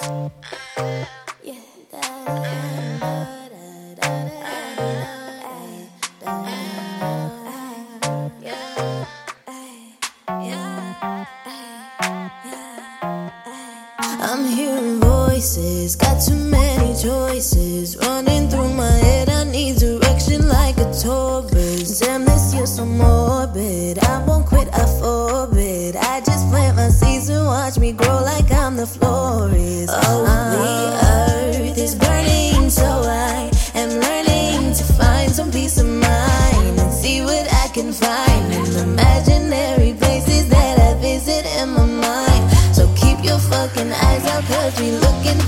[15.43, 19.27] Voices, got too many choices running through my head.
[19.27, 21.99] I need direction like a tour bus.
[21.99, 23.99] Damn, this year's so morbid.
[23.99, 25.97] I won't quit, I forbid.
[25.97, 29.93] I just plant my seeds and watch me grow like I'm the florist.
[29.93, 30.23] Oh,
[30.55, 36.93] the earth is burning, so I am learning to find some peace of mind and
[36.93, 42.43] see what I can find in imaginary places that I visit in my mind.
[42.73, 45.02] So keep your fucking eyes out, cause we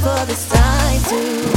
[0.06, 1.55] for the sign to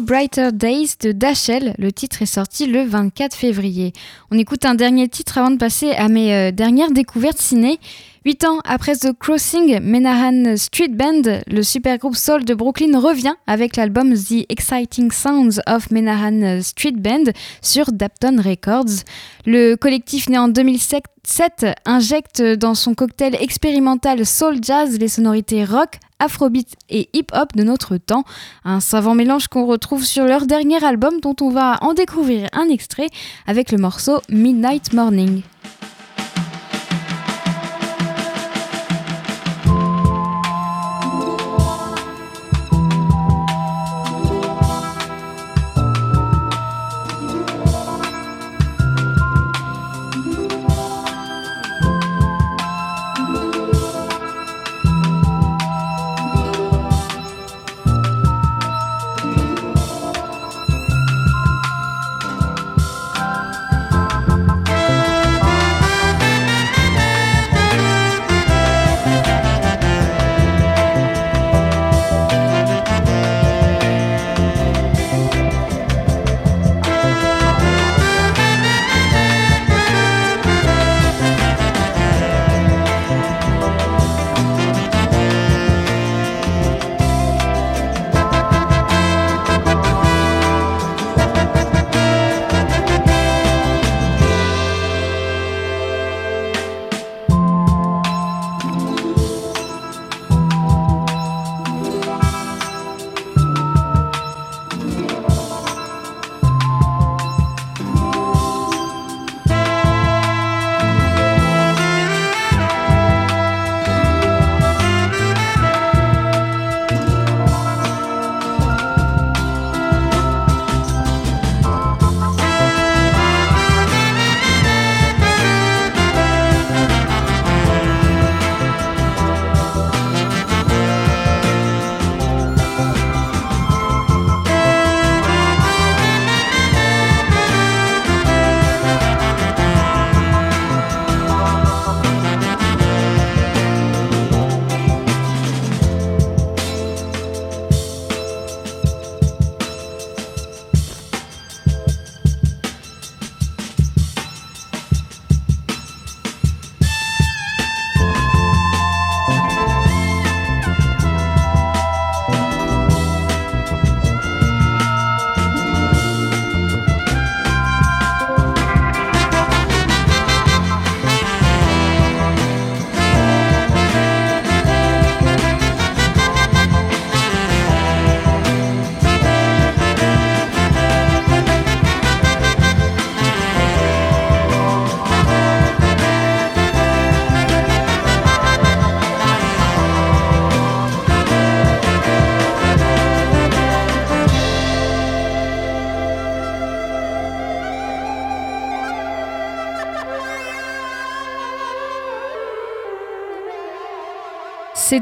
[0.00, 1.74] Brighter Days de Dashel.
[1.78, 3.92] Le titre est sorti le 24 février.
[4.30, 7.78] On écoute un dernier titre avant de passer à mes euh, dernières découvertes ciné.
[8.26, 13.32] Huit ans après The Crossing, Menahan Street Band, le super groupe soul de Brooklyn, revient
[13.46, 19.04] avec l'album The Exciting Sounds of Menahan Street Band sur Dapton Records.
[19.46, 25.98] Le collectif né en 2007 injecte dans son cocktail expérimental soul jazz les sonorités rock,
[26.18, 28.24] afrobeat et hip-hop de notre temps.
[28.66, 32.68] Un savant mélange qu'on retrouve sur leur dernier album dont on va en découvrir un
[32.68, 33.08] extrait
[33.46, 35.40] avec le morceau Midnight Morning.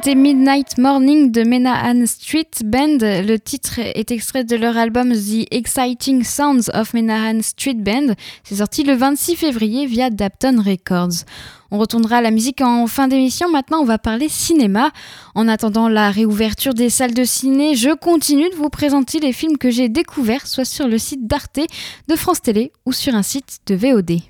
[0.00, 2.98] C'était Midnight Morning de Menahan Street Band.
[3.00, 8.14] Le titre est extrait de leur album The Exciting Sounds of Menahan Street Band.
[8.44, 11.24] C'est sorti le 26 février via Dapton Records.
[11.72, 13.50] On retournera à la musique en fin d'émission.
[13.50, 14.92] Maintenant, on va parler cinéma.
[15.34, 19.58] En attendant la réouverture des salles de ciné, je continue de vous présenter les films
[19.58, 21.58] que j'ai découverts, soit sur le site d'Arte,
[22.06, 24.20] de France Télé ou sur un site de VOD.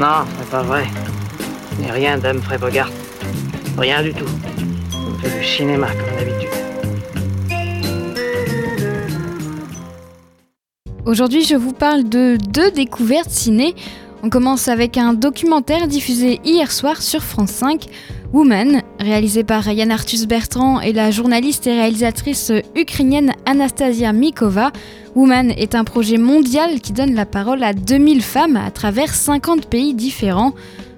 [0.00, 0.88] Non, c'est pas vrai.
[1.78, 2.90] Il rien d'Humphrey Bogart.
[3.78, 4.26] Rien du tout.
[4.94, 6.48] On fait du cinéma comme d'habitude.
[11.06, 13.74] Aujourd'hui, je vous parle de deux découvertes ciné.
[14.22, 17.86] On commence avec un documentaire diffusé hier soir sur France 5,
[18.32, 24.70] Woman, réalisé par Yann Arthus Bertrand et la journaliste et réalisatrice ukrainienne Anastasia Mikova.
[25.16, 29.66] Woman est un projet mondial qui donne la parole à 2000 femmes à travers 50
[29.66, 30.54] pays différents.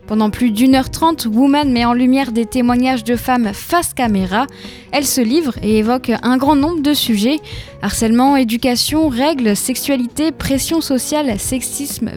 [0.07, 4.47] Pendant plus d'une heure trente, Woman met en lumière des témoignages de femmes face caméra.
[4.93, 7.41] Elle se livre et évoque un grand nombre de sujets
[7.81, 12.11] harcèlement, éducation, règles, sexualité, pression sociale, sexisme,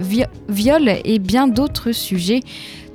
[0.50, 2.42] viol et bien d'autres sujets.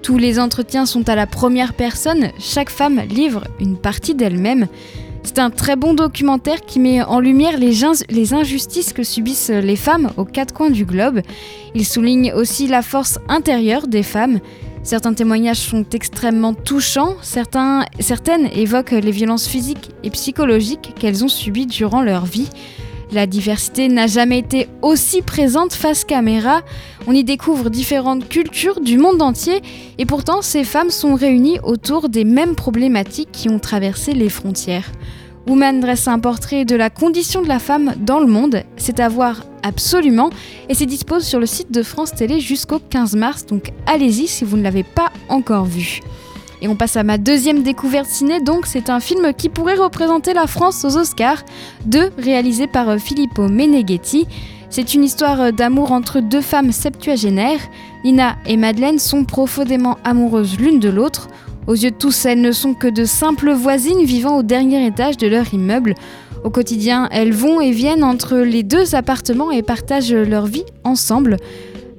[0.03, 4.67] Tous les entretiens sont à la première personne, chaque femme livre une partie d'elle-même.
[5.23, 7.73] C'est un très bon documentaire qui met en lumière les,
[8.11, 11.21] les, injustices que subissent les femmes aux quatre coins du globe.
[11.75, 14.41] Il souligne aussi la force intérieure des femmes.
[14.85, 21.67] Certains témoignages sont extrêmement touchants, certaines évoquent les violences physiques et psychologiques qu'elles ont subies
[21.67, 22.49] durant leur vie.
[23.13, 26.63] La diversité n'a jamais été aussi présente face caméra.
[27.07, 29.61] On y découvre différentes cultures du monde entier
[29.99, 34.91] et pourtant ces femmes sont réunies autour des mêmes problématiques qui ont traversé les frontières.
[35.47, 38.63] Woman dresse un portrait de la condition de la femme dans le monde.
[38.77, 40.31] C'est à voir absolument
[40.69, 44.45] et c'est dispose sur le site de France Télé jusqu'au 15 mars, donc allez-y si
[44.45, 46.01] vous ne l'avez pas encore vu.
[46.61, 50.33] Et on passe à ma deuxième découverte ciné, donc c'est un film qui pourrait représenter
[50.33, 51.43] la France aux Oscars,
[51.87, 54.29] deux réalisé par euh, Filippo Meneghetti.
[54.71, 57.61] C'est une histoire euh, d'amour entre deux femmes septuagénaires.
[58.05, 61.29] Nina et Madeleine sont profondément amoureuses l'une de l'autre.
[61.67, 65.17] Aux yeux de tous, elles ne sont que de simples voisines vivant au dernier étage
[65.17, 65.95] de leur immeuble.
[66.45, 71.37] Au quotidien, elles vont et viennent entre les deux appartements et partagent leur vie ensemble.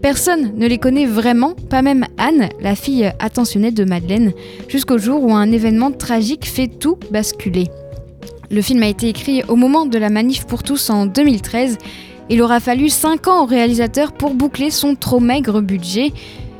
[0.02, 4.34] Personne ne les connaît vraiment, pas même Anne, la fille attentionnée de Madeleine,
[4.68, 7.70] jusqu'au jour où un événement tragique fait tout basculer.
[8.52, 11.78] Le film a été écrit au moment de la manif pour tous en 2013.
[12.30, 16.12] Il aura fallu 5 ans au réalisateur pour boucler son trop maigre budget.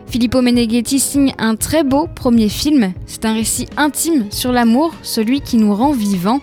[0.08, 2.94] Filippo Meneghetti signe un très beau premier film.
[3.06, 6.42] C'est un récit intime sur l'amour, celui qui nous rend vivants.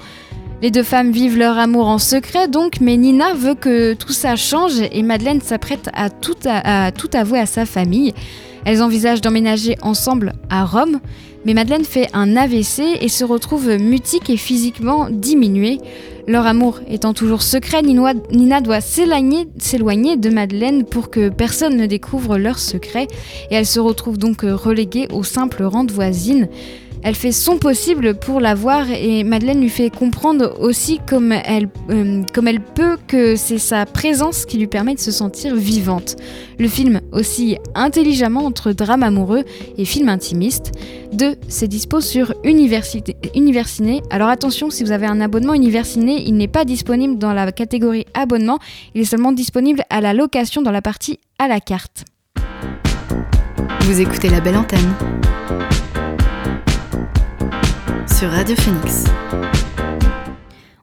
[0.63, 4.37] Les deux femmes vivent leur amour en secret donc, mais Nina veut que tout ça
[4.37, 6.37] change et Madeleine s'apprête à tout,
[7.15, 8.13] avouer à sa famille.
[8.67, 11.01] Elles envisagent d'emménager ensemble à Rome,
[11.47, 15.79] mais Madeleine fait un AVC et se retrouve mutique et physiquement diminuée.
[16.29, 19.47] Leur amour étant toujours secret, Nina doit s'éloigner
[20.19, 23.09] de Madeleine pour que personne ne découvre leur secret
[23.51, 26.49] et elle se retrouve donc reléguée au simple rang de voisine.
[27.03, 31.69] Elle fait son possible pour la voir et Madeleine lui fait comprendre aussi comme elle,
[31.89, 36.17] euh, comme elle peut que c'est sa présence qui lui permet de se sentir vivante.
[36.59, 39.45] Le film oscille intelligemment entre drame amoureux
[39.79, 40.73] et film intimiste.
[41.15, 41.37] 2.
[41.49, 44.03] C'est dispo sur Universiné.
[44.11, 48.05] Alors attention, si vous avez un abonnement Universiné, il n'est pas disponible dans la catégorie
[48.13, 48.59] abonnement,
[48.95, 52.05] il est seulement disponible à la location dans la partie à la carte.
[53.81, 54.95] Vous écoutez la belle antenne
[58.13, 59.05] sur Radio Phoenix.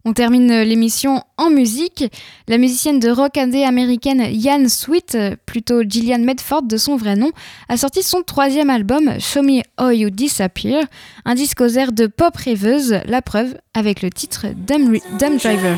[0.05, 2.05] On termine l'émission en musique.
[2.47, 7.31] La musicienne de rock indé américaine Yann Sweet, plutôt Gillian Medford de son vrai nom,
[7.69, 10.85] a sorti son troisième album Show Me How You Disappear,
[11.25, 15.77] un disque aux airs de pop rêveuse, la preuve avec le titre Dumb, Dumb Driver.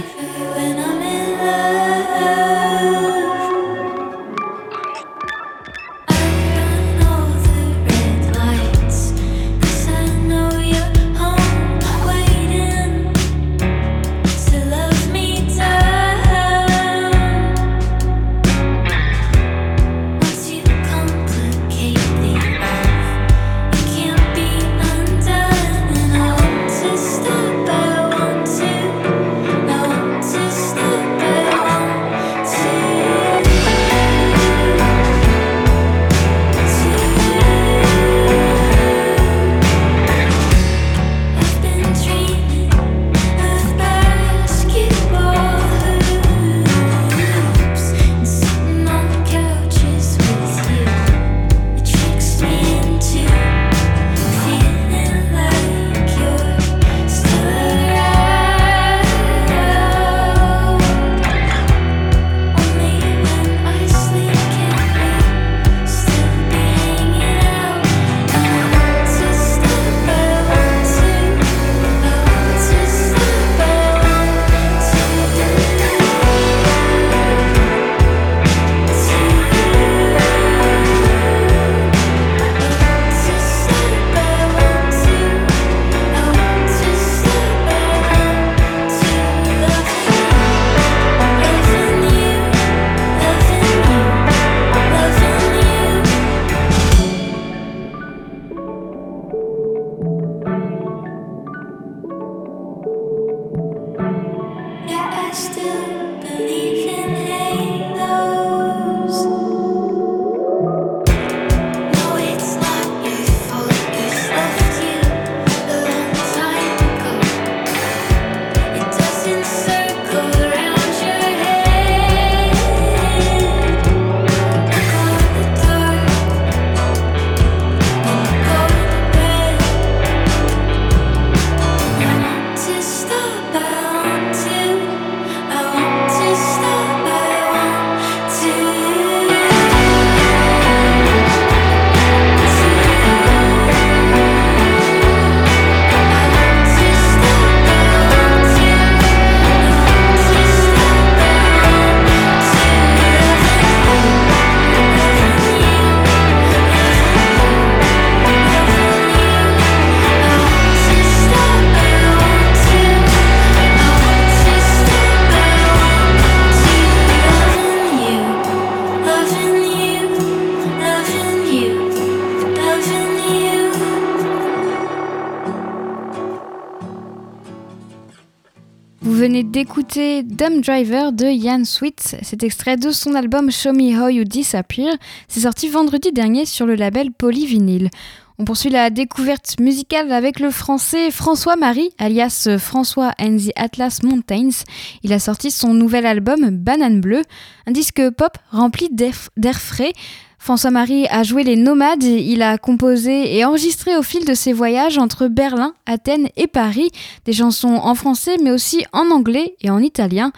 [179.59, 182.15] D'écouter Dumb Driver de Ian Sweet.
[182.21, 184.95] C'est extrait de son album Show Me How You Disappear.
[185.27, 187.89] C'est sorti vendredi dernier sur le label Polyvinyl.
[188.37, 194.63] On poursuit la découverte musicale avec le français François-Marie, alias François and the Atlas Mountains.
[195.03, 197.23] Il a sorti son nouvel album Banane Bleue,
[197.67, 199.91] un disque pop rempli d'air frais.
[200.39, 204.97] François-Marie a joué les nomades, il a composé et enregistré au fil de ses voyages
[204.97, 206.89] entre Berlin, Athènes et Paris
[207.25, 210.31] des chansons en français mais aussi en anglais et en italien.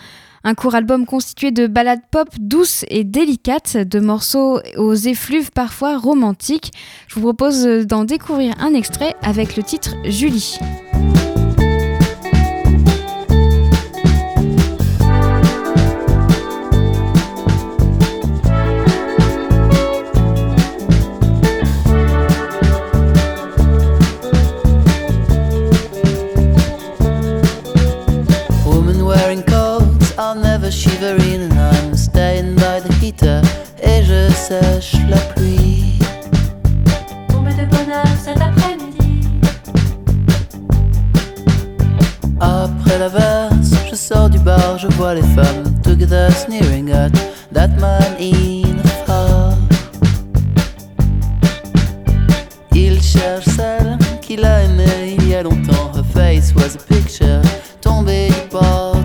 [0.43, 5.99] Un court album constitué de ballades pop douces et délicates, de morceaux aux effluves parfois
[5.99, 6.71] romantiques.
[7.07, 10.57] Je vous propose d'en découvrir un extrait avec le titre Julie.
[35.11, 35.99] La pluie.
[37.59, 39.27] De bonheur cet après-midi.
[42.39, 47.11] Après la verse, je sors du bar, je vois les femmes together sneering at
[47.53, 49.53] that man in a far.
[52.73, 55.91] Il cherche celle qu'il a aimée il y a longtemps.
[55.93, 57.41] Her face was a picture
[57.81, 59.00] tombée du porte-monnaie.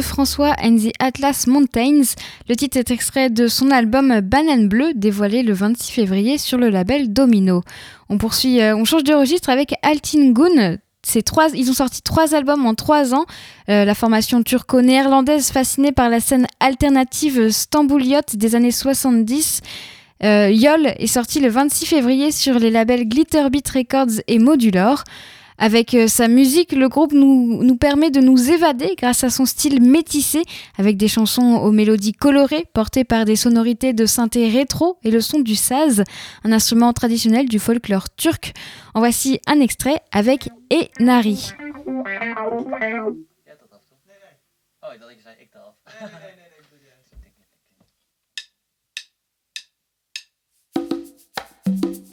[0.00, 2.14] François and the Atlas Mountains.
[2.48, 6.70] Le titre est extrait de son album Banane Bleue, dévoilé le 26 février sur le
[6.70, 7.62] label Domino.
[8.08, 10.78] On poursuit, euh, on change de registre avec Altin Gun.
[11.24, 13.26] Trois, ils ont sorti trois albums en trois ans.
[13.68, 19.60] Euh, la formation turco-néerlandaise fascinée par la scène alternative stambouliote des années 70.
[20.24, 25.04] Euh, Yol est sorti le 26 février sur les labels Glitterbeat Records et Modular.
[25.58, 29.44] Avec euh, sa musique, le groupe nous, nous, permet de nous évader grâce à son
[29.44, 30.42] style métissé,
[30.78, 35.20] avec des chansons aux mélodies colorées portées par des sonorités de synthé rétro et le
[35.20, 36.04] son du saz,
[36.44, 38.52] un instrument traditionnel du folklore turc.
[38.94, 40.48] En voici un extrait avec
[41.00, 41.52] Enari.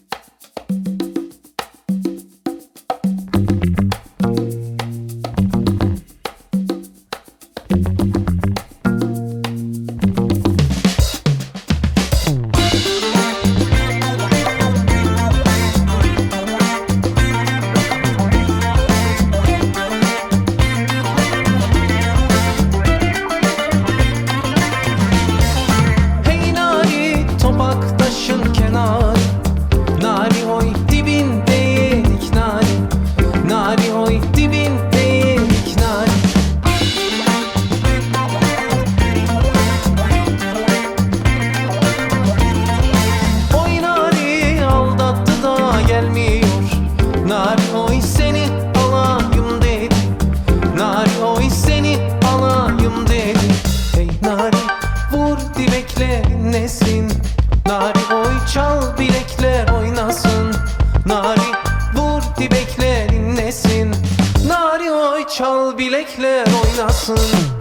[66.17, 67.52] melekler oynasın.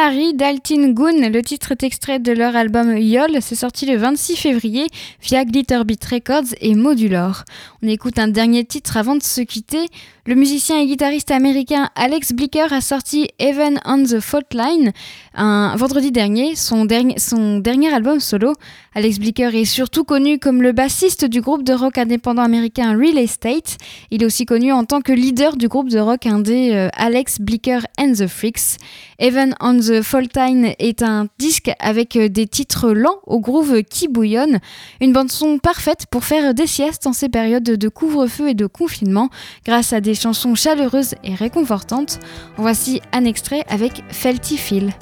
[0.00, 1.28] C'était Enari d'Altin Goon.
[1.28, 3.42] Le titre est extrait de leur album Yol.
[3.42, 4.86] C'est sorti le 26 février
[5.20, 7.44] via Glitterbeat Records et Modulor.
[7.82, 9.88] On écoute un dernier titre avant de se quitter.
[10.26, 14.92] Le musicien et guitariste américain Alex Blicker a sorti Even on the Fault Line
[15.34, 18.52] un vendredi dernier, son, dernier- son album solo.
[18.94, 23.16] Alex Blicker est surtout connu comme le bassiste du groupe de rock indépendant américain Real
[23.16, 23.78] Estate.
[24.10, 27.40] Il est aussi connu en tant que leader du groupe de rock indé euh, Alex
[27.40, 28.76] Blicker and the Freaks.
[29.20, 33.82] Even on the Fault Line est un disque avec euh, des titres lents au groove
[33.84, 34.58] qui bouillonne.
[35.00, 39.30] Une bande-son parfaite pour faire des siestes en ces périodes de couvre-feu et de confinement
[39.64, 42.18] grâce à des chansons chaleureuses et réconfortantes.
[42.56, 44.92] Voici un extrait avec Felty Feel.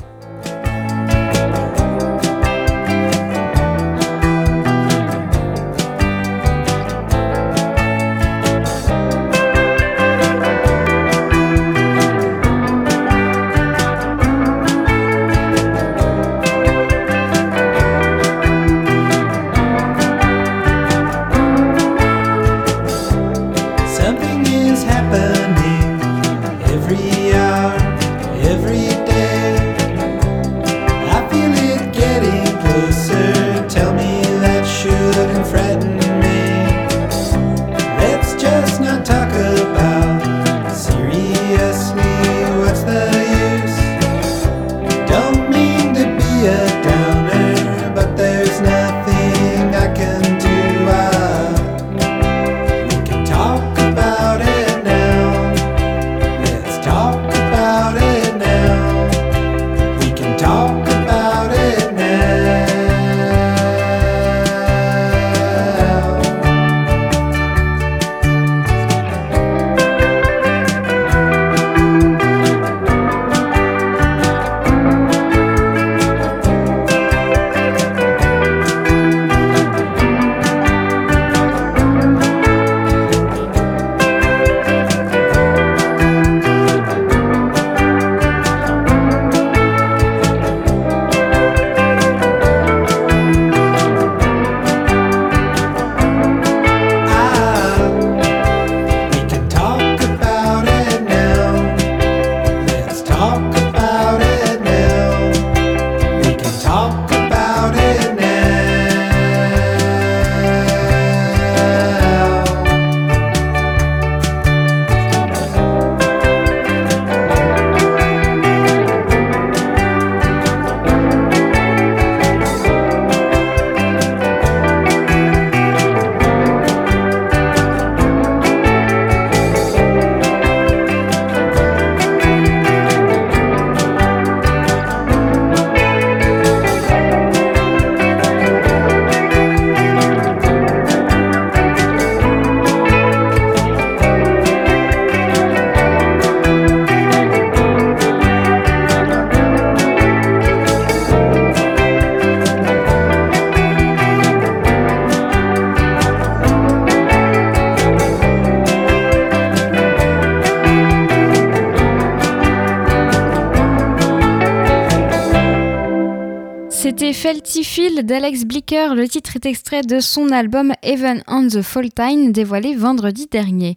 [166.98, 168.96] C'était Felty Feel d'Alex Blicker.
[168.96, 173.76] Le titre est extrait de son album Even on the Fall Time dévoilé vendredi dernier.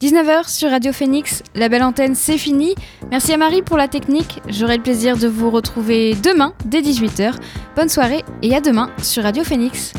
[0.00, 2.74] 19h sur Radio Phoenix, la belle antenne c'est fini.
[3.10, 4.40] Merci à Marie pour la technique.
[4.48, 7.34] J'aurai le plaisir de vous retrouver demain dès 18h.
[7.76, 9.92] Bonne soirée et à demain sur Radio Phoenix.